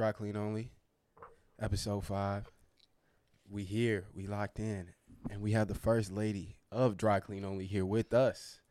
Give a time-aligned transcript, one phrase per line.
[0.00, 0.70] Dry Clean Only,
[1.60, 2.50] episode five.
[3.50, 4.86] We here, we locked in,
[5.28, 8.62] and we have the first lady of Dry Clean Only here with us.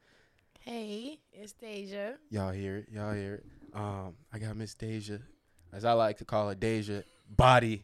[0.60, 2.16] Hey, it's Daija.
[2.32, 2.88] Y'all hear it?
[2.92, 3.46] Y'all hear it?
[3.76, 5.22] Um, I got Miss Daija,
[5.72, 7.84] as I like to call her, Daija Body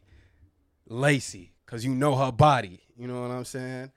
[0.88, 2.80] Lacy, cause you know her body.
[2.96, 3.92] You know what I'm saying?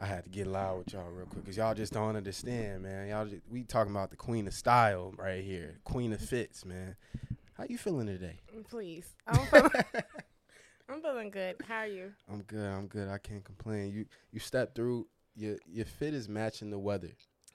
[0.00, 3.08] I had to get loud with y'all real quick, cause y'all just don't understand, man.
[3.08, 6.96] Y'all, just, we talking about the queen of style right here, queen of fits, man.
[7.56, 8.40] How you feeling today?
[8.68, 9.14] Please.
[9.28, 9.70] I'm feeling,
[10.88, 11.56] I'm feeling good.
[11.68, 12.12] How are you?
[12.30, 12.66] I'm good.
[12.66, 13.08] I'm good.
[13.08, 13.92] I can't complain.
[13.92, 15.06] You you stepped through.
[15.36, 17.10] Your your fit is matching the weather.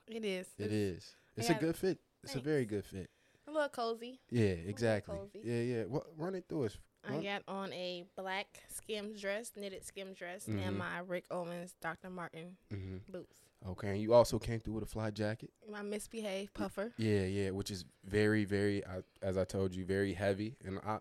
[0.08, 0.48] It is.
[0.58, 1.16] It it's is.
[1.36, 2.00] It's a good fit.
[2.24, 3.10] It's a very good fit.
[3.48, 4.20] a little cozy.
[4.30, 5.18] Yeah, exactly.
[5.18, 5.42] cozy.
[5.44, 5.84] Yeah, yeah.
[5.84, 6.78] What run it through us?
[7.04, 7.22] I Huh?
[7.22, 10.60] got on a black skim dress, knitted skim dress, Mhm.
[10.68, 12.10] and my Rick Owens Dr.
[12.10, 13.38] Martens hmm boots.
[13.66, 13.90] Okay.
[13.90, 15.52] And you also came through with a fly jacket.
[15.70, 16.94] My misbehave puffer.
[16.98, 17.50] Yeah, yeah.
[17.52, 21.00] Which is very, very, I, as I told you, very heavy and I,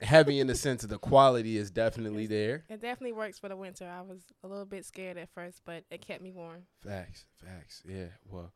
[0.00, 2.64] heavy in the sense of the quality is definitely there.
[2.68, 3.88] It definitely works for the winter.
[3.88, 6.66] I was a little bit scared at first, but it kept me warm.
[6.80, 7.82] Facts, facts.
[7.84, 8.06] Yeah.
[8.24, 8.52] Well,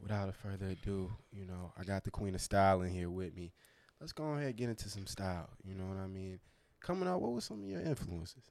[0.00, 3.34] without a further ado, you know, I got the queen of style in here with
[3.34, 3.52] me.
[4.00, 5.48] Let's go ahead and get into some style.
[5.64, 6.38] You know what I mean?
[6.80, 8.42] Coming out, what were some of your influences?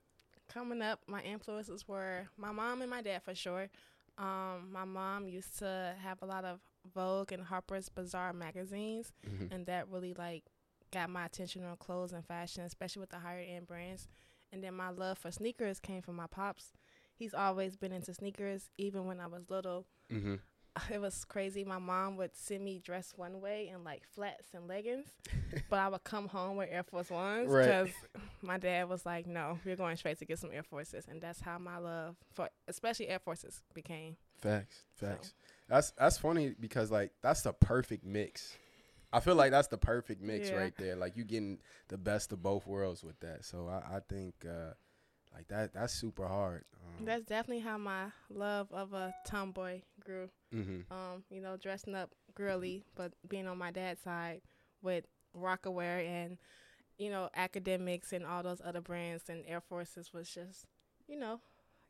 [0.50, 3.70] Coming up, my influences were my mom and my dad for sure.
[4.18, 6.60] Um, my mom used to have a lot of
[6.94, 9.14] Vogue and Harper's Bazaar magazines.
[9.28, 9.54] Mm-hmm.
[9.54, 10.44] and that really like
[10.92, 14.08] got my attention on clothes and fashion, especially with the higher end brands.
[14.52, 16.72] And then my love for sneakers came from my pops.
[17.14, 19.86] He's always been into sneakers, even when I was little.
[20.12, 20.36] Mm-hmm.
[20.92, 21.64] It was crazy.
[21.64, 25.08] My mom would send me dressed one way in like flats and leggings,
[25.70, 27.66] but I would come home with Air Force Ones Right.
[27.66, 27.90] because
[28.42, 31.42] my dad was like, "No, we're going straight to get some Air Forces," and that's
[31.42, 34.18] how my love for, especially Air Forces, became.
[34.42, 35.34] Facts, facts.
[35.68, 38.56] That's that's funny because like that's the perfect mix.
[39.12, 40.58] I feel like that's the perfect mix Yeah.
[40.58, 40.96] right there.
[40.96, 43.46] Like you getting the best of both worlds with that.
[43.46, 44.74] So I, I think uh,
[45.38, 46.64] like that that's super hard.
[47.00, 50.30] Um, That's definitely how my love of a tomboy grew.
[50.52, 54.42] hmm um, you know, dressing up girly, but being on my dad's side
[54.82, 55.06] with
[55.38, 56.38] Rocawear and,
[56.98, 60.66] you know, Akademiks and all those other brands and Air Forces was just,
[61.08, 61.40] you know,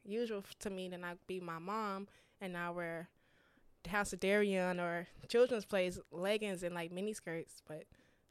[0.03, 0.89] usual to me.
[0.89, 2.07] Then I'd be my mom
[2.41, 3.07] and I wear
[3.87, 7.83] House of Deréon or children's plays leggings and like mini skirts, but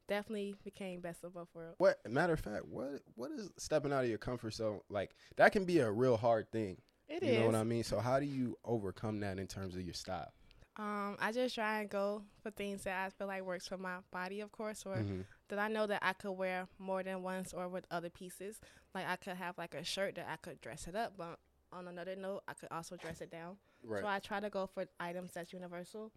[0.09, 1.77] definitely became best of both worlds.
[1.79, 4.81] What matter of fact, what what is stepping out of your comfort zone?
[4.89, 6.79] Like that can be a real hard thing.
[7.09, 7.37] It you is.
[7.39, 7.85] know what I mean?
[7.85, 10.33] So how do you overcome that in terms of your style?
[10.79, 13.99] Um, I just try and go for things that I feel like works for my
[14.11, 15.25] body, of course, or Mhm.
[15.49, 18.61] that I know that I could wear more than once or with other pieces.
[18.95, 21.39] Like I could have like a shirt that I could dress it up, but
[21.73, 23.57] on another note, I could also dress it down.
[23.83, 24.03] Right.
[24.03, 26.13] So I try to go for items that's universal.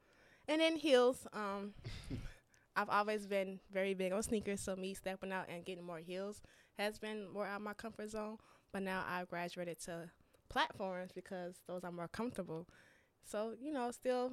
[0.48, 1.26] And then heels.
[1.32, 1.74] Um,
[2.80, 6.42] I've always been very big on sneakers, so me stepping out and getting more heels
[6.78, 8.38] has been more out of my comfort zone.
[8.72, 10.10] But now I've graduated to
[10.48, 12.70] platforms because those are more comfortable.
[13.26, 14.32] So you know, still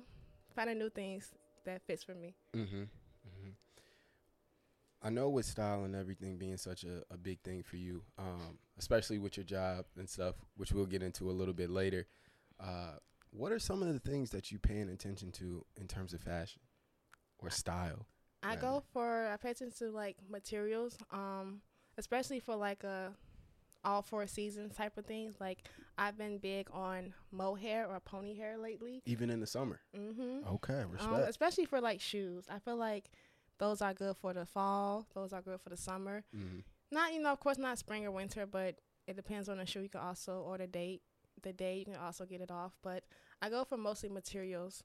[0.55, 1.33] finding new things
[1.65, 2.37] that fits for me.
[2.55, 2.83] Mm-hmm.
[2.83, 3.51] Mm-hmm.
[5.03, 8.59] I know with style and everything being such a, a big thing for you, um,
[8.79, 12.07] especially with your job and stuff, which we'll get into a little bit later.
[12.61, 12.93] Uh,
[13.31, 16.61] what are some of the things that you paying attention to in terms of fashion
[17.41, 18.07] or style?
[18.47, 21.61] I go for I pay attention to like materials, um,
[21.99, 23.13] especially for like a
[23.85, 25.37] all four seasons type of things.
[25.41, 25.65] Like
[25.97, 29.03] I've been big on mohair or pony hair lately.
[29.07, 29.81] Even in the summer.
[29.97, 30.47] Mm-hmm.
[30.55, 31.29] Okay, Um, respect.
[31.29, 32.45] especially for like shoes.
[32.51, 33.11] I feel like
[33.59, 35.07] those are good for the fall.
[35.15, 36.25] Those are good for the summer.
[36.37, 36.59] mm-hmm.
[36.91, 38.77] Not you know, of course, not spring or winter, but
[39.07, 39.81] it depends on the shoe.
[39.81, 41.03] You can also or the date.
[41.43, 43.05] The day you can also get it off, but
[43.43, 44.83] I go for mostly materials.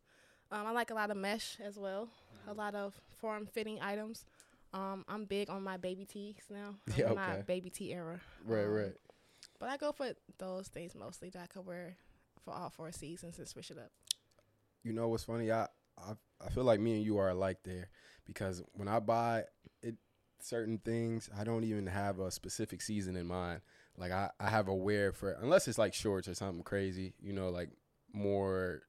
[0.51, 2.09] Um, I like a lot of mesh as well,
[2.47, 4.25] a lot of form fitting items.
[4.73, 6.75] Um, I'm big on my baby tees now.
[6.87, 8.19] I'm Yeah, in my baby tee era.
[8.45, 8.93] Right, Um, right.
[9.59, 11.95] But I go for those things mostly that I could wear
[12.43, 13.91] for all four seasons and switch it up.
[14.83, 15.51] You know what's funny?
[15.51, 15.67] I,
[15.97, 16.13] I
[16.43, 17.89] I feel like me and you are alike there
[18.25, 19.43] because when I buy
[19.83, 19.95] it
[20.41, 23.61] certain things, I don't even have a specific season in mind.
[23.97, 27.33] Like I, I have a wear for unless it's like shorts or something crazy, you
[27.33, 27.69] know, like
[28.13, 28.81] more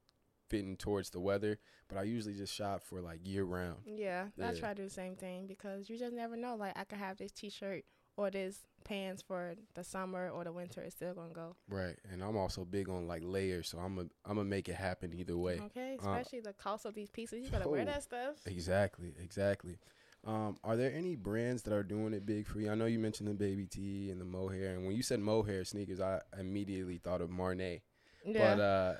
[0.52, 1.58] fitting towards the weather.
[1.88, 3.78] But I usually just shop for like year round.
[3.87, 6.54] Yeah, I try to do the same thing because you just never know.
[6.56, 7.84] Like I could have this T-shirt
[8.16, 10.81] or this pants for the summer or the winter.
[10.82, 11.56] It's still gonna go.
[11.69, 11.96] Right.
[12.12, 15.12] And I'm also big on like layers, so I'm a I'm gonna make it happen
[15.14, 15.58] either way.
[15.66, 17.43] Okay, Uh, especially the cost of these pieces.
[17.44, 17.84] You gotta wear Oh.
[17.87, 18.37] that stuff.
[18.46, 19.78] Exactly, exactly.
[20.25, 22.70] Um, are there any brands that are doing it big for you?
[22.70, 25.64] I know you mentioned the baby tee and the mohair, and when you said mohair
[25.64, 27.81] sneakers, I immediately thought of Marnay.
[28.25, 28.55] Yeah.
[28.55, 28.94] But uh,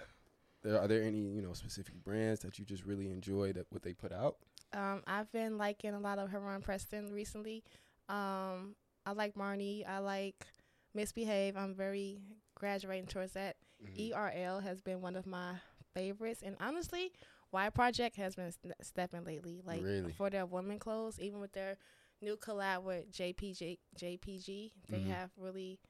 [0.62, 3.82] there, are there any you know specific brands that you just really enjoy that what
[3.82, 4.36] they put out?
[4.74, 7.62] um, I've been liking a lot of Heron Preston recently.
[8.08, 8.74] Um,
[9.04, 9.86] I like Marni.
[9.86, 10.46] I like
[10.94, 11.56] Misbehave.
[11.56, 12.20] I'm very
[12.54, 13.56] graduating towards that.
[13.84, 14.12] Mhm.
[14.12, 15.56] ERL has been one of my
[15.94, 17.12] favorites, and honestly,
[17.50, 19.60] Y Project has been st- stepping lately.
[19.64, 20.12] Like Really?
[20.12, 21.76] for their women clothes, even with their
[22.22, 25.06] new collab with JPG, JPG, they Mhm.
[25.08, 25.80] have really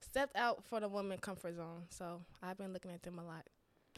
[0.00, 1.86] stepped out for the women comfort zone.
[1.90, 3.48] So I've been looking at them a lot.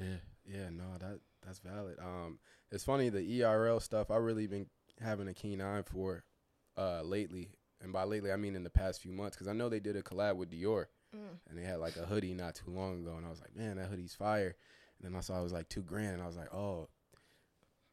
[0.00, 0.17] Yeah,
[0.47, 1.99] yeah, no, that that's valid.
[2.00, 2.38] Um,
[2.70, 4.11] it's funny the ERL stuff.
[4.11, 4.67] I really been
[5.00, 6.25] having a keen eye for,
[6.76, 7.50] uh, lately,
[7.82, 9.97] and by lately I mean in the past few months, because I know they did
[9.97, 11.38] a collab with Dior, Mm.
[11.49, 13.76] and they had like a hoodie not too long ago, and I was like, man,
[13.79, 14.55] that hoodie's fire.
[15.02, 16.88] And then I saw it was like two grand, and I was like, oh,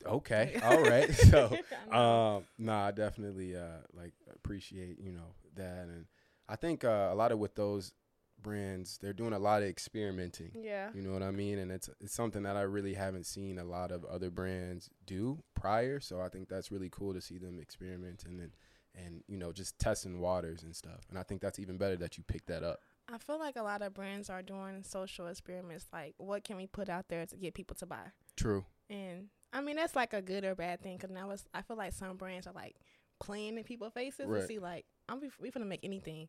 [0.05, 1.11] okay, all right.
[1.29, 1.55] so,
[1.91, 2.35] I know.
[2.37, 6.05] um, nah, I definitely uh like appreciate you know that, and
[6.49, 7.91] I think uh, a lot of with those
[8.41, 10.51] brands, they're doing a lot of experimenting.
[10.53, 10.89] yeah.
[10.93, 11.57] You know what I mean?
[11.59, 15.43] And it's it's something that I really haven't seen a lot of other brands do
[15.55, 15.99] prior.
[15.99, 18.51] So I think that's really cool to see them experimenting and
[18.95, 21.05] and you know just testing waters and stuff.
[21.09, 22.79] And I think that's even better that you picked that up.
[23.11, 25.85] I feel like a lot of brands are doing social experiments.
[25.93, 28.11] Like, what can we put out there to get people to buy?
[28.35, 28.65] True.
[28.89, 30.97] And I mean, that's like a good or bad thing.
[30.97, 32.75] Cause now it's, I feel like some brands are like
[33.21, 34.39] playing in people's faces Right.
[34.39, 36.27] and see like, I'm we finna make anything,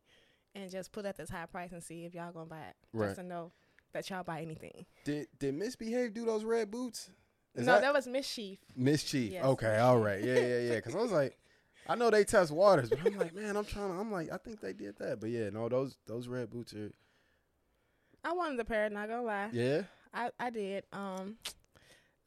[0.55, 2.75] and just put at this high price and see if y'all gonna buy it.
[2.93, 3.07] Right.
[3.07, 3.51] Just to know
[3.93, 4.85] that y'all buy anything.
[5.05, 7.09] Did did Misbehave do those red boots?
[7.55, 8.59] Is no, that, that, was mischief.
[8.75, 9.33] Mischief?
[9.33, 10.75] Yes, okay, all right, yeah, yeah, yeah.
[10.75, 11.37] Because I was like,
[11.87, 13.91] I know they test waters, but I'm like, man, I'm trying.
[13.91, 16.73] to I'm like, I think they did that, but yeah, no, those those red boots
[16.73, 16.91] are
[18.23, 18.89] I wanted the pair.
[18.89, 19.49] Not gonna lie.
[19.51, 19.81] yeah.
[20.13, 20.83] I I did.
[20.91, 21.37] Um,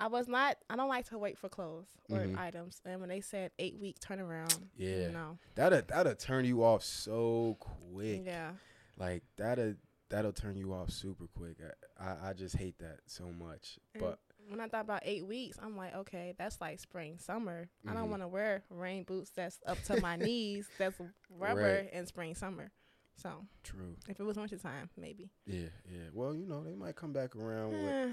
[0.02, 0.56] I was not.
[0.68, 2.36] I don't like to wait for clothes or Mhm.
[2.36, 2.80] items.
[2.84, 5.10] And when they said eight week turnaround, Yeah.
[5.12, 8.22] no, That'll that'll turn you off so quick.
[8.24, 8.54] yeah,
[8.96, 9.74] like that'll
[10.08, 11.58] that'll turn you off super quick.
[11.98, 13.78] I, I, I just hate that so much.
[13.94, 14.18] And But
[14.48, 17.68] when I thought about eight weeks, I'm like, okay, that's like spring, summer.
[17.88, 18.10] I don't Mhm.
[18.10, 20.68] want to wear rain boots that's up to my knees.
[20.78, 21.00] That's
[21.30, 21.92] rubber Right.
[21.92, 22.72] in spring, summer.
[23.16, 23.30] So
[23.62, 23.94] true.
[24.08, 25.30] if it was winter time, maybe.
[25.46, 26.08] Yeah, yeah.
[26.12, 28.08] Well, you know, they might come back around with Eh,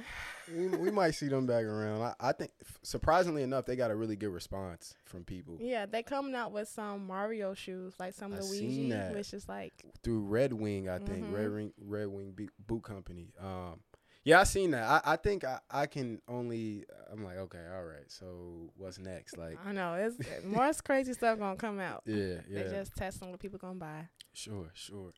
[0.56, 2.02] we, we might see them back around.
[2.02, 2.52] I, I think
[2.84, 6.68] surprisingly enough, they got a really good response from people yeah, they coming out with
[6.68, 9.16] some Mario shoes, like some I Luigi, seen that.
[9.16, 9.74] which is like,
[10.04, 11.26] through Red Wing, I think.
[11.32, 11.56] Red Mhm.
[11.56, 13.30] Wing Red Wing Boot Company.
[13.42, 13.80] Um
[14.24, 14.84] yeah, I seen that.
[15.06, 18.10] I, I think I, I can only I'm like, okay, all right.
[18.10, 19.38] So what's next?
[19.38, 22.04] Like I know it's more crazy stuff gonna come out.
[22.06, 22.64] yeah, yeah.
[22.64, 24.10] They just testing what people gonna buy.
[24.34, 25.14] Sure, sure.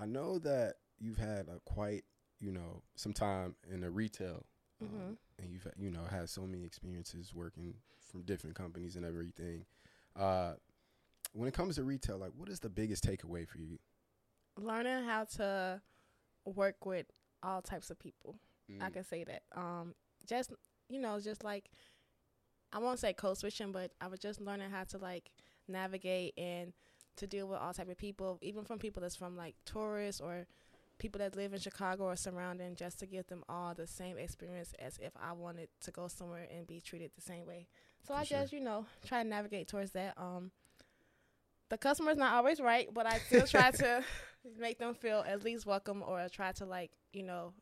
[0.00, 2.04] I know that you've had a quite,
[2.40, 4.46] you know, some time in the retail,
[4.80, 5.16] um, Mhm.
[5.38, 7.74] and you've you know had so many experiences working
[8.10, 9.64] from different companies and everything.
[10.14, 10.54] Uh,
[11.32, 13.78] when it comes to retail, like, what is the biggest takeaway for you?
[14.58, 15.80] Learning how to
[16.44, 17.06] work with
[17.42, 18.36] all types of people.
[18.80, 19.42] I Mm, can say that.
[19.56, 19.94] Um,
[20.26, 20.52] just
[20.88, 21.70] you know, just like
[22.72, 25.30] I won't say code switching, but I was just learning how to like
[25.68, 26.72] navigate and
[27.16, 30.46] to deal with all type of people, even from people that's from like tourists or
[30.98, 34.72] people that live in Chicago or surrounding, just to give them all the same experience
[34.78, 37.66] as if I wanted to go somewhere and be treated the same way.
[38.06, 38.48] So For I sure.
[38.48, 40.14] just you know try to navigate towards that.
[40.16, 40.50] Um,
[41.72, 44.04] the customer's not always right, but I still try to
[44.58, 47.54] make them feel at least welcome or try to like you know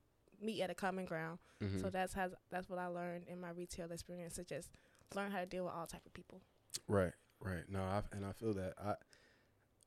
[0.43, 1.39] meet at a common ground.
[1.63, 1.81] mhm.
[1.81, 4.71] So that's how that's what I learned in my retail experience to just
[5.15, 6.41] learn how to deal with all type of people.
[6.89, 7.63] Right, right.
[7.69, 8.95] No, I, and I feel that I,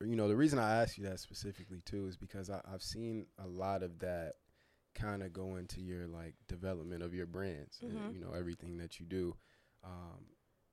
[0.02, 3.26] you know, the reason I asked you that specifically too is because I, I've seen
[3.44, 4.34] a lot of that
[4.96, 8.14] kind of go into your like development of your brands and Mhm.
[8.14, 9.36] you know everything that you do.
[9.84, 10.28] Um,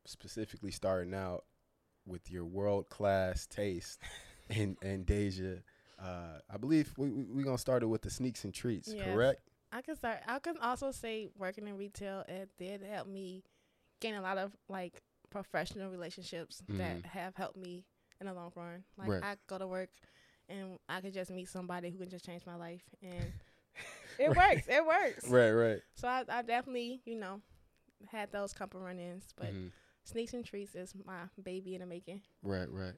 [0.06, 1.44] specifically starting out
[2.06, 3.98] with your world class taste
[4.50, 5.62] and and Daija.
[6.00, 9.04] Uh, I believe we we we gonna start it with the sneaks and treats, Yes.
[9.04, 9.40] correct?
[9.72, 10.18] I can start.
[10.26, 13.42] I can also say working in retail it did help me
[14.00, 16.78] gain a lot of like professional relationships Mhm.
[16.78, 17.84] that have helped me
[18.20, 18.82] in the long run.
[18.96, 19.22] Like Right.
[19.22, 19.90] I go to work
[20.48, 23.32] and I could just meet somebody who can just change my life, and
[24.18, 24.66] it works.
[24.68, 25.24] It works.
[25.28, 25.80] Right, right.
[25.94, 27.40] So I, I definitely you know
[28.10, 29.70] had those couple run-ins, but Mhm.
[30.04, 32.22] Sneaks and treats is my baby in the making.
[32.42, 32.94] Right, right.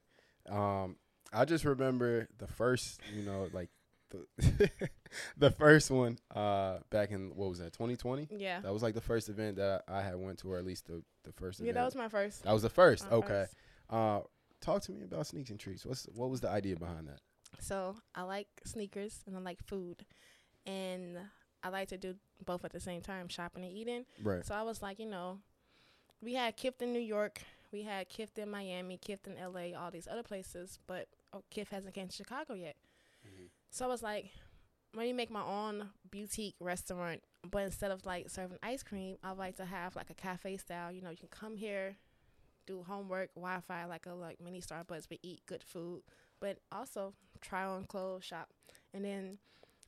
[0.49, 0.97] Um,
[1.33, 3.69] I just remember the first, you know, like
[4.11, 4.71] the
[5.39, 8.29] the first one uh back in what was that 2020?
[8.37, 8.61] Yeah.
[8.61, 11.03] That was like the first event that I had went to, or at least the
[11.25, 11.75] the first Yeah, event.
[11.77, 12.43] that was my first.
[12.45, 13.11] that was the first.
[13.11, 13.29] my okay.
[13.29, 13.55] first.
[13.91, 14.21] Uh,
[14.61, 15.87] talk to me about sneaks and treats.
[15.87, 17.21] What's what was the idea behind that?
[17.61, 20.05] So I like sneakers and I like food,
[20.67, 21.19] and
[21.63, 24.05] I like to do both at the same time, shopping and eating.
[24.23, 24.45] Right.
[24.45, 25.39] So I was like, you know,
[26.23, 29.91] we had Kith in New York, we had Kith in Miami, Kith in LA, all
[29.91, 32.77] these other places, but oh, hasn't came to Chicago yet.
[33.27, 33.49] Mhm.
[33.71, 34.31] So I was like,
[34.95, 39.31] let me make my own boutique restaurant, but instead of like serving ice cream, I
[39.31, 40.93] would like to have like a cafe style.
[40.93, 41.97] You know, you can come here,
[42.67, 46.03] do homework, Wi-Fi, like a like mini Starbucks, but eat good food,
[46.41, 48.51] but also try on clothes, shop,
[48.93, 49.39] and then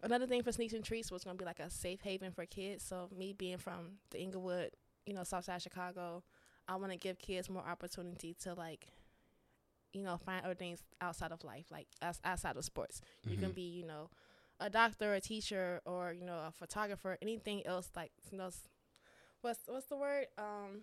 [0.03, 2.83] another thing for Sneaks and Treats was gonna be like a safe haven for kids.
[2.83, 4.71] So me being from the Englewood,
[5.07, 6.23] you know, South Side Chicago,
[6.69, 8.89] I want to give kids more opportunity to like,
[9.93, 13.01] you know, find other things outside of life, like as, outside of sports.
[13.27, 13.55] You can Mhm.
[13.55, 14.11] be, you know,
[14.61, 18.51] a doctor, a teacher, or you know, a photographer, anything else like you know,
[19.43, 20.27] what's what's the word?
[20.39, 20.83] Um,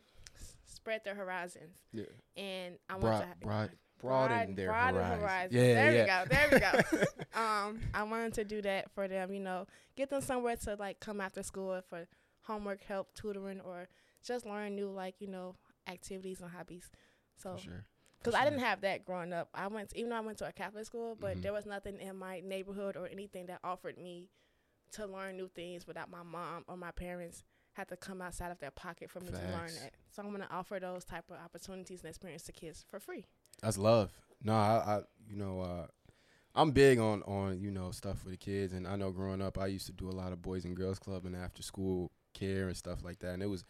[0.66, 1.78] spread their horizons.
[1.92, 2.06] Yeah.
[2.38, 5.22] And I want Broad, to broad, broaden their broaden horizons.
[5.22, 5.54] horizons.
[5.54, 6.24] Yeah, there yeah.
[6.24, 6.36] we go.
[6.36, 6.50] There
[6.94, 7.40] we go.
[7.40, 9.34] um, I wanted to do that for them.
[9.34, 12.08] You know, get them somewhere to like come after school for
[12.44, 13.88] homework help, tutoring, or
[14.26, 15.56] just learn new like you know
[15.88, 16.90] activities and hobbies.
[17.38, 17.86] So, sure.
[18.20, 20.48] because For I didn't have that growing up, I went even though I went to
[20.48, 21.42] a Catholic school, but Mhm.
[21.42, 24.30] there was nothing in my neighborhood or anything that offered me
[24.94, 28.60] to learn new things without my mom or my parents had to come outside of
[28.60, 29.82] their pocket for me to learn Facts.
[29.82, 29.94] that.
[30.12, 33.26] So I'm gonna offer those type of opportunities and experience to kids for free.
[33.62, 34.12] That's love.
[34.44, 35.88] No, I, I you know, uh,
[36.54, 39.58] I'm big on on you know stuff for the kids, and I know growing up,
[39.58, 42.68] I used to do a lot of boys and girls club and after school care
[42.68, 43.64] and stuff like that, and it was,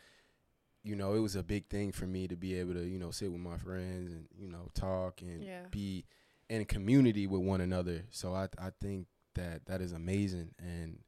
[0.84, 3.12] you know, it was a big thing for me to be able to you know
[3.12, 5.64] sit with my friends and you know talk and Yeah.
[5.72, 6.06] be
[6.50, 8.04] in community with one another.
[8.12, 11.00] So I I think that that is amazing, and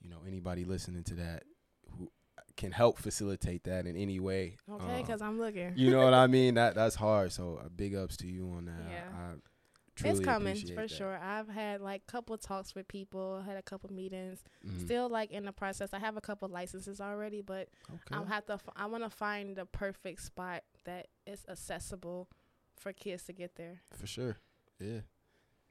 [0.00, 1.42] you know anybody listening to that
[1.98, 2.10] who
[2.56, 4.56] can help facilitate that in any way.
[4.70, 5.72] Okay, um, because I'm looking.
[5.76, 6.54] you know what I mean?
[6.54, 7.32] That that's hard.
[7.32, 8.80] So uh, big ups to you on that.
[8.88, 9.02] Yeah.
[9.12, 9.34] I, I
[9.96, 10.90] truly it's coming for that.
[10.90, 11.18] sure.
[11.18, 14.44] I've had like couple talks with people, had a couple meetings.
[14.66, 14.84] Mhm.
[14.84, 15.90] Still like in the process.
[15.92, 18.00] I have a couple licenses already, but okay.
[18.12, 18.54] I'll have to.
[18.54, 22.28] f- I want to find the perfect spot that is accessible
[22.78, 23.80] for kids to get there.
[23.92, 24.36] for sure.
[24.78, 25.00] Yeah.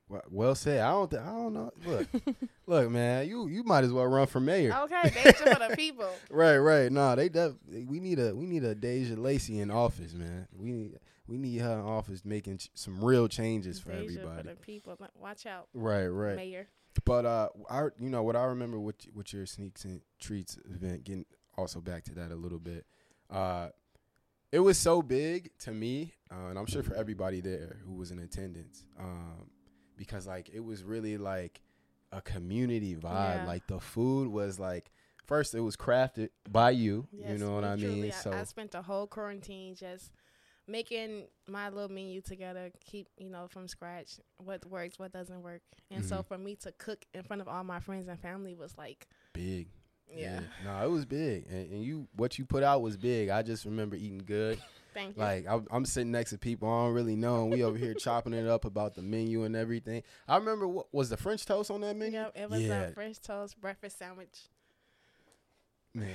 [0.07, 0.81] Well, well said.
[0.81, 1.09] I don't.
[1.09, 1.71] Th- I don't know.
[1.85, 2.07] Look,
[2.67, 3.27] look, man.
[3.27, 4.71] You you might as well run for mayor.
[4.83, 6.09] Okay, nature for the people.
[6.29, 6.91] Right, right.
[6.91, 10.47] No, they def- we need a we need a Daija Lacy in office, man.
[10.55, 14.41] We need we need her in office making ch- some real changes for Daija everybody.
[14.43, 14.97] for the people.
[15.19, 16.35] Watch out, Right, right.
[16.35, 16.67] mayor.
[17.03, 21.03] But uh, I you know what I remember with with your sneaks and treats event.
[21.03, 21.25] Getting
[21.57, 22.85] also back to that a little bit.
[23.29, 23.69] Uh,
[24.51, 28.11] it was so big to me, uh, and I'm sure for everybody there who was
[28.11, 28.85] in attendance.
[28.97, 29.49] Um,
[29.97, 31.61] because like it was really like
[32.11, 33.35] a community vibe.
[33.37, 33.45] Yeah.
[33.45, 34.89] Like the food was like
[35.25, 37.07] first it was crafted by you.
[37.11, 37.85] you know what I mean?
[37.85, 40.11] truly, so I, spent the whole quarantine just
[40.67, 45.61] making my little menu together, keep you know from scratch what works, what doesn't work,
[45.91, 46.25] and so Mhm.
[46.27, 49.67] for me to cook in front of all my friends and family was like, big.
[50.15, 53.29] yeah, No, it was big, and, and you what you put out was big.
[53.29, 54.59] I just remember eating good.
[54.93, 55.21] thank you.
[55.21, 57.93] Like I'm, I'm sitting next to people I don't really know, and we over here
[57.93, 60.03] chopping it up about the menu and everything.
[60.27, 62.13] I remember what was the French toast on that menu?
[62.19, 62.81] Yep, it was Yeah.
[62.83, 64.47] a French toast breakfast sandwich.
[65.93, 66.09] Man,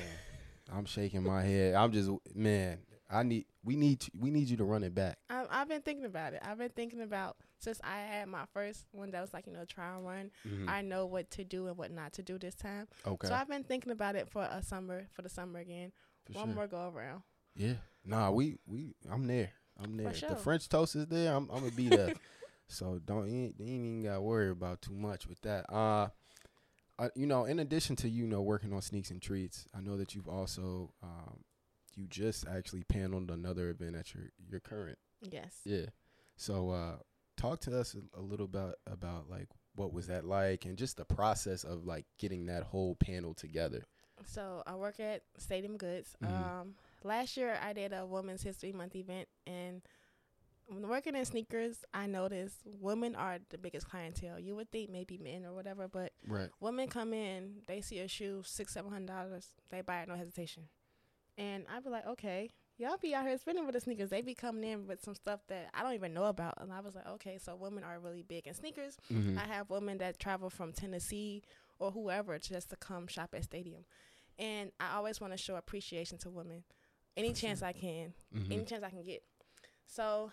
[0.73, 1.75] I'm shaking my head.
[1.75, 2.79] I'm just man.
[3.11, 5.19] I need we need to, we need you to run it back.
[5.29, 6.41] I, I've been thinking about it.
[6.45, 9.65] I've been thinking about since I had my first one that was like you know
[9.65, 10.31] trial run.
[10.69, 12.87] I know what to do and what not to do this time.
[13.01, 13.11] Mm-hmm.
[13.15, 15.93] okay, So I've been thinking about it for a summer, for the summer again.
[16.25, 16.55] for One sure.
[16.55, 17.23] more go around.
[17.57, 17.75] Yeah.
[18.05, 19.51] Nah, we we I'm there.
[19.83, 20.15] I'm there.
[20.15, 20.29] sure.
[20.31, 21.35] The French toast is there.
[21.35, 22.15] I'm I'm gonna be there.
[22.69, 25.67] so don't you ain't, you ain't even got to worry about too much with that.
[25.73, 26.09] Uh,
[26.99, 29.97] uh, you know, in addition to you know working on sneaks and treats, I know
[29.97, 31.41] that you've also um,
[31.95, 34.99] you just actually paneled another event at your your current.
[35.23, 35.61] Yes.
[35.65, 35.87] Yeah.
[36.37, 36.97] So uh,
[37.37, 40.97] talk to us a, a little about about like what was that like and just
[40.97, 43.85] the process of like getting that whole panel together.
[44.27, 46.17] So I work at Stadium Goods.
[46.23, 46.31] Mhm.
[46.61, 49.81] Um, last year I did a Women's History Month event, and
[50.67, 54.39] when working in sneakers, I noticed women are the biggest clientele.
[54.39, 56.51] You would think maybe men or whatever, but Right.
[56.61, 60.15] women come in, they see a shoe six, seven hundred dollars, they buy it no
[60.17, 60.69] hesitation,
[61.39, 62.51] and I'd be like, okay.
[62.79, 64.09] Y'all be out here spending with the sneakers.
[64.09, 66.55] They be coming in with some stuff that I don't even know about.
[66.63, 68.97] And I was like, okay, so women are really big in sneakers.
[69.13, 69.39] Mm-hmm.
[69.39, 71.43] I have women that travel from Tennessee
[71.79, 73.85] or whoever just to come shop at Stadium.
[74.39, 76.65] And I always want to show appreciation to women.
[77.19, 77.63] Any chance.
[77.63, 78.51] I can, mm-hmm.
[78.51, 79.23] any chance I can get.
[79.87, 80.31] So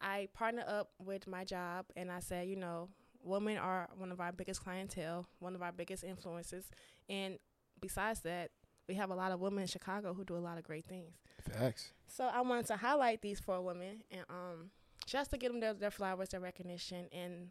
[0.00, 2.88] I partner up with my job and I said, you know,
[3.22, 6.70] women are one of our biggest clientele, one of our biggest influences.
[7.08, 7.38] And
[7.80, 8.50] besides that,
[8.90, 11.14] we have a lot of women in Chicago who do a lot of great things.
[11.48, 11.92] Facts.
[12.08, 14.70] So I wanted to highlight these four women and um
[15.06, 17.50] just to give them their, their flowers, their recognition, and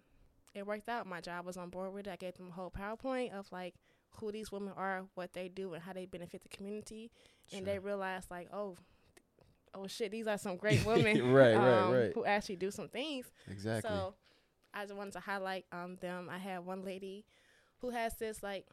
[0.54, 1.08] it worked out.
[1.08, 2.12] My job was on board with it.
[2.12, 3.74] I gave them a whole PowerPoint of like
[4.18, 7.10] who these women are, what they do, and how they benefit the community.
[7.54, 8.76] And they realized like, oh,
[9.74, 12.12] oh shit, these are some great women, Right, right, um, right.
[12.14, 13.32] who actually do some things.
[13.50, 13.90] exactly.
[13.90, 14.14] So
[14.74, 16.28] I just wanted to highlight um them.
[16.30, 17.26] I had one lady
[17.80, 18.66] who has this like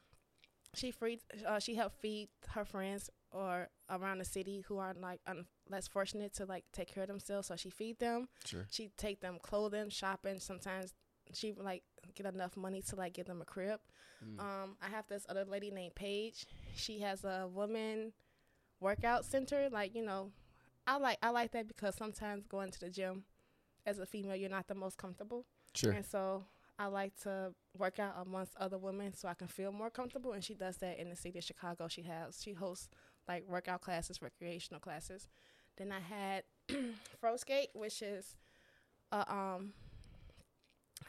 [0.76, 5.20] she freed uh, she helped feed her friends or around the city who are like
[5.26, 7.48] un- less fortunate to like take care of themselves.
[7.48, 8.28] So she feed them.
[8.44, 8.66] Sure.
[8.70, 10.38] She take them clothing, shopping.
[10.40, 10.94] Sometimes
[11.32, 11.82] she like
[12.14, 13.80] get enough money to like give them a crib.
[14.24, 14.40] Mm.
[14.40, 16.46] Um, I have this other lady named Paige.
[16.76, 18.12] She has a woman
[18.80, 19.68] workout center.
[19.70, 20.30] Like you know,
[20.86, 23.24] I like I like that because sometimes going to the gym
[23.84, 25.92] as a female, you're not the most comfortable, Sure.
[25.92, 26.44] and so
[26.78, 30.32] I like to work out amongst other women so I can feel more comfortable.
[30.32, 31.88] And she does that in the city of Chicago.
[31.88, 32.88] She has she hosts
[33.26, 35.28] like workout classes, recreational classes.
[35.76, 36.44] Then I had
[37.22, 38.36] Froskate, which is
[39.12, 39.72] a um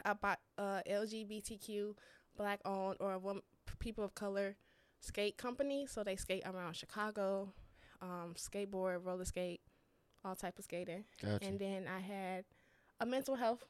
[0.05, 1.95] about uh LGBTQ
[2.37, 3.43] black owned or woman,
[3.79, 4.55] people of color
[5.01, 5.85] skate company.
[5.87, 7.53] So they skate around Chicago,
[8.01, 9.61] um, skateboard, roller skate,
[10.23, 11.05] all type of skating.
[11.21, 11.45] Gotcha.
[11.45, 12.45] And then I had
[12.99, 13.63] a mental health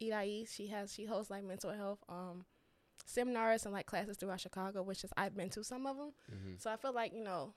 [0.00, 0.46] EIE.
[0.48, 2.44] She has she hosts like mental health um
[3.04, 6.12] seminars and like classes throughout Chicago, which is I've been to some of them.
[6.30, 7.54] hmm So I feel like you know,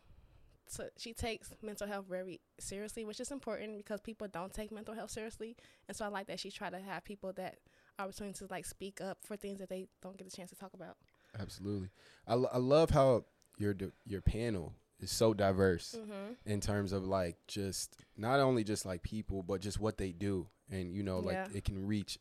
[0.67, 4.93] so she takes mental health very seriously, which is important because people don't take mental
[4.93, 5.55] health seriously.
[5.87, 7.57] And so I like that she try to have people that
[7.99, 10.73] opportunity to like speak up for things that they don't get a chance to talk
[10.73, 10.97] about.
[11.39, 11.89] Absolutely.
[12.27, 13.25] I, I love how
[13.57, 16.33] your your panel is so diverse Mm-hmm.
[16.45, 20.47] in terms of like just not only just like people, but just what they do,
[20.71, 21.47] and you know, like Yeah.
[21.53, 22.17] it can reach.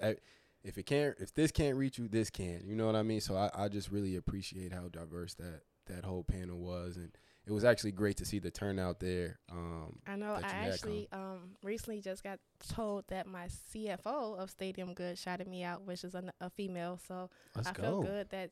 [0.66, 2.62] If it can't, if this can't reach you, this can.
[2.64, 3.20] You know what I mean?
[3.20, 7.10] So I, I just really appreciate how diverse that that whole panel was, and
[7.46, 9.38] it was actually great to see the turnout there.
[9.52, 10.32] Um, I know.
[10.42, 15.62] I actually um recently just got told that my CFO of Stadium Good shouted me
[15.64, 16.98] out, which is a, a female.
[17.06, 17.82] So let's I go.
[17.82, 18.50] feel good that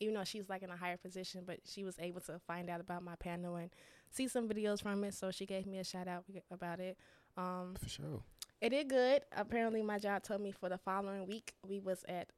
[0.00, 2.80] even though she's like in a higher position, but she was able to find out
[2.80, 3.70] about my panel and
[4.10, 5.14] see some videos from it.
[5.14, 6.96] So she gave me a shout out about it.
[7.36, 8.22] Um, For sure.
[8.60, 9.22] it did good.
[9.36, 12.28] Apparently, my job told me for the following week we was at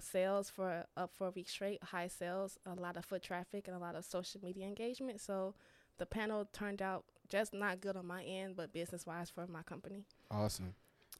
[0.00, 3.76] sales for up for a week straight, high sales, a lot of foot traffic, and
[3.76, 5.20] a lot of social media engagement.
[5.20, 5.54] So
[5.98, 9.62] the panel turned out just not good on my end, but business wise for my
[9.62, 10.04] company.
[10.30, 10.74] Awesome.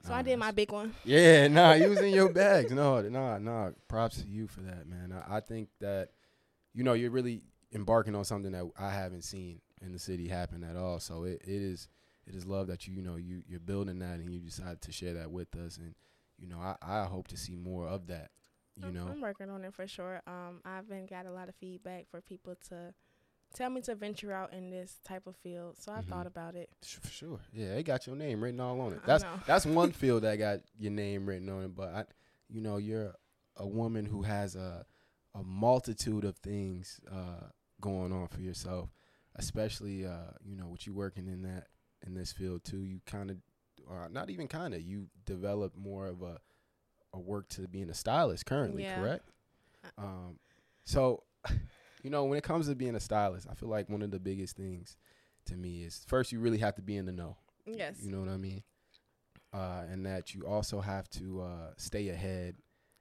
[0.07, 0.95] So I did my big one.
[1.05, 2.71] Yeah, nah, you was in your bags.
[2.73, 3.71] No, nah, nah.
[3.89, 5.13] Props to you for that, man.
[5.13, 6.11] I, I think that,
[6.73, 7.43] you know, you're really
[7.75, 11.01] embarking on something that I haven't seen in the city happen at all.
[11.01, 11.89] So it, it is
[12.27, 14.93] it is love that you you know you you're building that and you decided to
[14.93, 15.77] share that with us.
[15.79, 15.95] And
[16.39, 18.31] you know, I I hope to see more of that.
[18.77, 20.23] You I'm- know, I'm working on it for sure.
[20.27, 22.95] Um, I've been got a lot of feedback for people to
[23.55, 25.77] tell me to venture out in this type of field.
[25.79, 26.11] So I've Mhm.
[26.11, 26.71] thought about it.
[26.83, 27.41] For sure.
[27.53, 29.01] Yeah, they got your name written all on it.
[29.07, 31.75] That's that's one field that got your name written on it.
[31.75, 32.05] But I,
[32.49, 33.15] you know, you're
[33.57, 34.85] a woman who has a
[35.35, 37.49] a multitude of things uh,
[37.81, 38.91] going on for yourself,
[39.37, 41.69] especially uh, you know, with you working in that
[42.07, 42.83] in this field too.
[42.83, 43.37] You kind of,
[43.87, 46.41] or not even kind of, you develop more of a
[47.15, 48.95] a work to being a stylist currently, Yeah.
[49.01, 49.25] correct?
[49.83, 50.39] Uh, Um,
[50.85, 51.25] so,
[52.03, 54.19] you know, when it comes to being a stylist, I feel like one of the
[54.21, 54.97] biggest things
[55.47, 57.37] to me is first you really have to be in the know.
[57.67, 57.97] Yes.
[58.03, 58.63] You know what I mean?
[59.53, 62.57] Uh, and that you also have to uh, stay ahead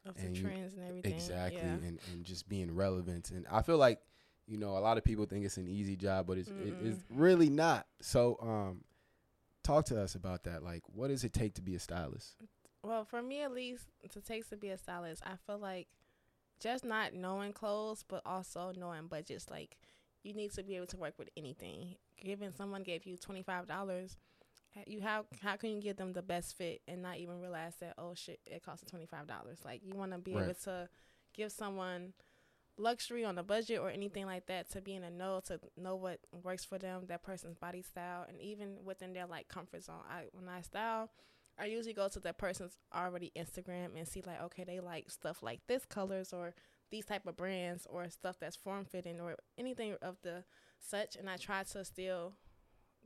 [0.05, 1.13] of the you- trends and everything.
[1.13, 1.73] exactly Yeah.
[1.73, 3.31] and, and just being relevant.
[3.31, 3.99] And I feel like,
[4.47, 7.03] you know, a lot of people think it's an easy job, but it's, it, it's
[7.13, 7.85] really not.
[8.01, 8.83] So um,
[9.63, 10.63] talk to us about that.
[10.63, 12.37] Like, what does it take to be a stylist?
[12.81, 15.87] Well, for me at least, to take to be a stylist, I feel like
[16.59, 19.49] just not knowing clothes, but also knowing budgets.
[19.49, 19.77] Like
[20.23, 21.95] you need to be able to work with anything.
[22.23, 24.17] Given someone gave you twenty five dollars,
[24.85, 27.93] you how how can you give them the best fit and not even realize that
[27.97, 29.59] oh shit it costs twenty five dollars?
[29.63, 30.43] Like you want to be Right.
[30.43, 30.89] able to
[31.33, 32.13] give someone
[32.79, 35.95] luxury on a budget or anything like that to be in a know to know
[35.95, 39.95] what works for them that person's body style and even within their like comfort zone
[40.07, 41.09] i when i style
[41.59, 45.41] i usually go to that person's already instagram and see like okay they like stuff
[45.41, 46.53] like this colors or
[46.89, 50.43] these type of brands or stuff that's form fitting or anything of the
[50.79, 52.33] such and i try to still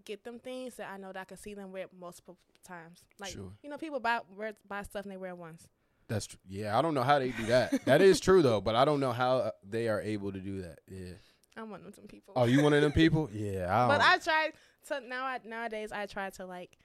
[0.05, 3.31] get them things that i know that i can see them wear multiple times like
[3.31, 3.51] Sure.
[3.63, 5.67] you know people buy wear buy stuff and they wear once
[6.07, 6.77] That's tr- yeah.
[6.77, 7.85] I don't know how they do that.
[7.85, 10.61] that is true though, but I don't know how uh, they are able to do
[10.63, 10.79] that.
[10.87, 11.13] Yeah.
[11.55, 13.29] i'm one of them people Oh, you one of them people?
[13.33, 13.65] Yeah.
[13.71, 14.51] I but I try
[14.87, 15.23] to now.
[15.25, 16.77] I, nowadays, I try to like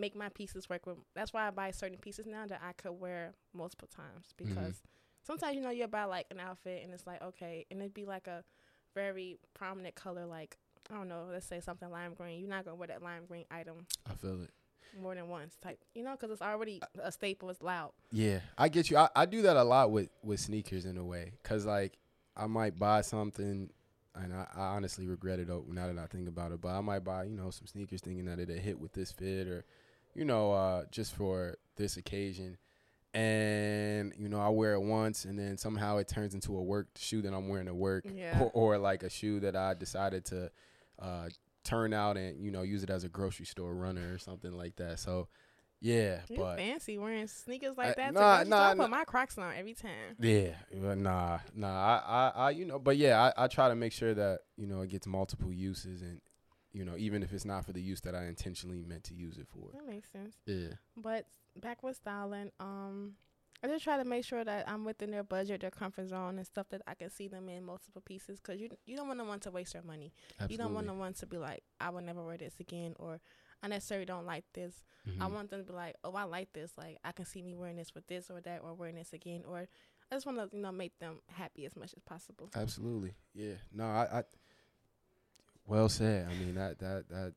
[0.00, 0.96] make my pieces work with.
[1.14, 4.54] That's why I buy certain pieces now that I could wear multiple times Mm-hmm.
[4.54, 4.82] because
[5.22, 8.04] sometimes you know you'll buy like an outfit and it's like okay, and it'd be
[8.06, 8.42] like a
[8.94, 10.56] very prominent color, like
[10.90, 12.40] I don't know, let's say something lime green.
[12.40, 14.50] You're not gonna wear that lime green item I feel it.
[15.00, 15.78] more than once, type.
[15.94, 17.50] You know, because it's already a staple.
[17.50, 17.92] It's loud.
[18.10, 18.96] Yeah, I get you.
[18.96, 21.98] I, I do that a lot with with sneakers in a way, cause like
[22.36, 23.70] I might buy something,
[24.16, 26.60] and I, I honestly regret it now that I think about it.
[26.60, 29.46] But I might buy you know some sneakers thinking that it'll hit with this fit
[29.46, 29.64] or,
[30.14, 32.58] you know, uh, just for this occasion,
[33.14, 36.88] and you know I wear it once, and then somehow it turns into a work
[36.96, 38.40] shoe that I'm wearing to work, Yeah.
[38.40, 40.50] or, or like a shoe that I decided to
[41.00, 41.28] uh,
[41.64, 44.76] turn out and you know use it as a grocery store runner or something like
[44.76, 44.98] that.
[45.00, 45.28] So
[45.80, 48.12] yeah, You but fancy wearing sneakers like that?
[48.12, 50.16] nah, Nah, nah, nah, I put my Crocs on every time.
[50.20, 50.50] yeah,
[50.94, 51.68] nah, nah.
[51.68, 54.66] I, I, I, you know, but yeah, I, I try to make sure that you
[54.66, 56.20] know it gets multiple uses and
[56.72, 59.38] you know even if it's not for the use that I intentionally meant to use
[59.38, 59.70] it for.
[59.72, 60.36] That makes sense.
[60.46, 60.74] Yeah.
[60.96, 63.14] But back with styling, um,
[63.62, 66.46] I just try to make sure that I'm within their budget, their comfort zone, and
[66.46, 68.40] stuff that I can see them in multiple pieces.
[68.40, 70.12] Cause you you don't want the one to waste their money.
[70.38, 70.54] Absolutely.
[70.54, 73.20] You don't want the one to be like, I will never wear this again, or
[73.62, 74.82] I necessarily don't like this.
[75.06, 75.32] I Mhm.
[75.34, 76.72] want them to be like, oh, I like this.
[76.78, 79.42] Like I can see me wearing this with this or that, or wearing this again,
[79.46, 79.58] or
[80.10, 82.48] I just want to you know make them happy as much as possible.
[82.54, 83.12] Absolutely.
[83.34, 83.54] Yeah.
[83.72, 84.22] No, I, I
[85.70, 86.26] well said.
[86.30, 87.34] I mean that that that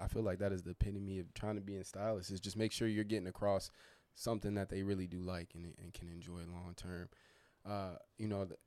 [0.00, 2.56] I feel like that is the epitome of trying to be in stylist is just
[2.56, 3.70] make sure you're getting across
[4.14, 7.08] something that they really do like and and can enjoy long term.
[7.64, 8.58] Uh, you know, th-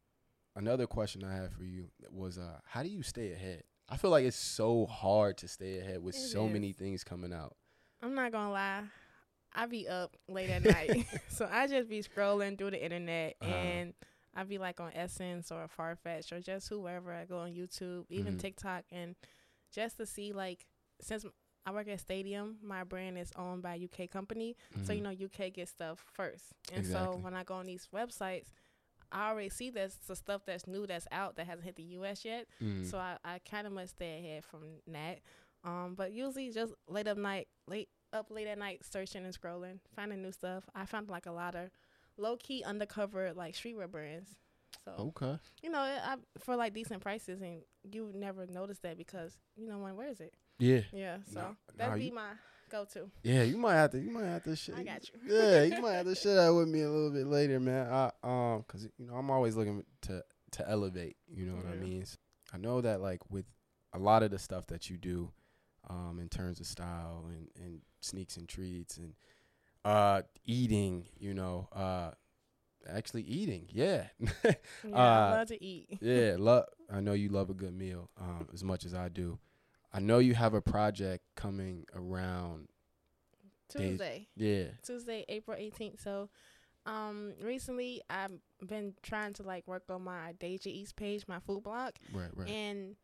[0.56, 3.64] another question I had for you was uh how do you stay ahead?
[3.88, 7.34] I feel like it's so hard to stay ahead with It so many things coming
[7.34, 7.56] out.
[8.02, 8.84] I'm not gonna lie.
[9.54, 13.52] I be up late at night, so I just be scrolling through the internet, Uh-huh.
[13.54, 13.94] and
[14.36, 17.14] I be like on SSENSE or Farfetch or just whoever.
[17.14, 18.40] I go on YouTube, even Mhm.
[18.40, 19.16] TikTok, and
[19.72, 20.66] just to see like
[21.02, 21.26] since
[21.66, 25.04] I work at Stadium, my brand is owned by a UK company, so you Mhm.
[25.04, 26.54] know UK gets stuff first.
[26.72, 28.48] And so when I go on these websites,
[29.12, 32.24] I already see there's the stuff that's new that's out that hasn't hit the US
[32.26, 32.48] yet.
[32.62, 32.86] Mhm.
[32.86, 35.20] So I, I kind of must stay ahead from that.
[35.64, 39.80] Um, but usually just late up night, late up late at night, searching and scrolling,
[39.96, 40.64] finding new stuff.
[40.76, 41.70] I found like a lot of
[42.20, 44.30] low key undercover like streetwear brands.
[44.86, 45.38] So okay.
[45.64, 49.68] you know, I, for like decent prices, and you would never notice that because you
[49.68, 50.34] know one wears it.
[50.60, 50.82] Yeah.
[50.92, 52.30] Yeah, so Nah, that'd nah, be you- my
[52.70, 53.10] go to.
[53.24, 54.00] Yeah, you might have to.
[54.00, 54.56] You might have to.
[54.56, 55.20] Sh- I got you.
[55.36, 57.92] yeah, you might have to share that with me a little bit later, man.
[57.92, 61.18] I um, cause you know I'm always looking to to elevate.
[61.28, 62.04] You know what I mean?
[62.04, 62.18] S-
[62.54, 63.46] I know that like with
[63.94, 65.32] a lot of the stuff that you do,
[65.90, 69.14] um, in terms of style and and sneaks and treats and
[69.86, 72.12] uh eating, you know, uh,
[72.88, 74.08] actually eating, yeah,
[74.44, 74.54] Yeah,
[74.94, 75.98] I Uh, love to eat.
[76.02, 76.36] yeah.
[76.40, 76.66] Love.
[76.92, 79.38] I know you love a good meal, um, as much as I do.
[79.94, 82.68] I know you have a project coming around.
[83.74, 84.28] days- Tuesday.
[84.36, 84.66] Yeah.
[84.84, 86.00] Tuesday, April 18th.
[86.02, 86.30] So,
[86.88, 88.32] um, recently I've
[88.66, 92.36] been trying to like work on my Daija East page, my food blog, Right.
[92.36, 92.50] Right.
[92.50, 92.96] and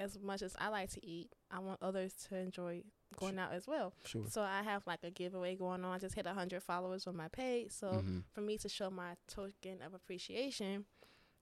[0.00, 2.82] as much as I like to eat, I want others to enjoy
[3.18, 3.94] going out as well.
[4.04, 4.24] sure.
[4.28, 5.92] So I have like a giveaway going on.
[5.94, 7.70] I just hit a hundred followers on my page.
[7.70, 8.24] So Mhm.
[8.32, 10.86] for me to show my token of appreciation,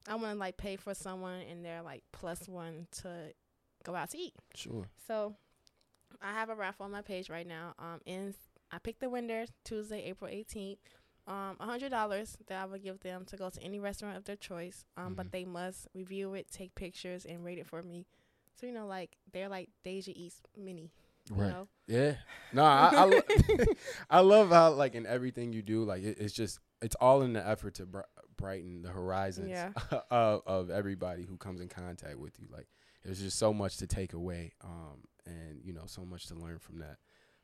[0.07, 3.33] I want to like pay for someone and they're like plus one to
[3.85, 4.35] go out to eat.
[4.55, 4.87] Sure.
[5.07, 5.37] So
[6.21, 7.75] I have a raffle on my page right now.
[7.79, 8.35] Um, and
[8.71, 10.79] I picked the winner Tuesday, April 18th.
[11.27, 14.25] Um, a hundred dollars that I would give them to go to any restaurant of
[14.25, 14.85] their choice.
[14.97, 15.17] Um, Mhm.
[15.17, 18.07] but they must review it, take pictures, and rate it for me.
[18.61, 20.91] So you know, like they're like Daija East Mini.
[21.31, 21.51] You Right.
[21.51, 21.69] know?
[21.87, 22.15] Yeah.
[22.53, 23.65] No, I I, lo-
[24.11, 27.33] I love how like in everything you do, like it, it's just it's all in
[27.33, 28.01] the effort to br-
[28.37, 29.71] brighten the horizons Yeah.
[30.11, 32.49] of of everybody who comes in contact with you.
[32.51, 32.67] Like
[33.05, 36.59] there's just so much to take away, um, and you know so much to learn
[36.59, 36.97] from that.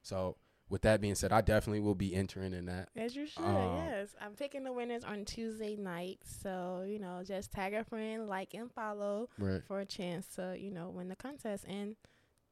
[0.03, 0.37] So
[0.69, 2.91] with that being said, I definitely will be entering in that.
[2.97, 4.15] As you should, Um, yes.
[4.21, 6.19] I'm picking the winners on Tuesday night.
[6.25, 9.63] So, you know, just tag a friend, like and follow Right.
[9.65, 11.65] for a chance to, you know, win the contest.
[11.67, 11.97] And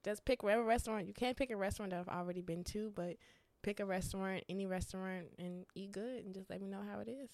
[0.05, 1.07] just pick whatever restaurant.
[1.09, 3.17] You can't pick a restaurant that I've already been to, but
[3.63, 7.09] pick a restaurant, any restaurant, and eat good and just let me know how it
[7.09, 7.29] is.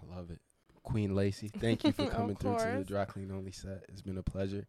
[0.00, 0.40] I love it.
[0.82, 2.84] Queen Lacy, thank you for coming through to the.
[2.84, 3.84] Dry Clean Only set.
[3.88, 4.66] It's been a pleasure.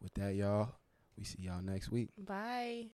[0.00, 0.72] With that, y'all,
[1.16, 2.10] we see y'all next week.
[2.18, 2.86] Bye.